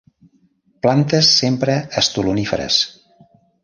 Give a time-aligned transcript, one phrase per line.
[0.85, 2.85] Plantes sempre estoloníferes.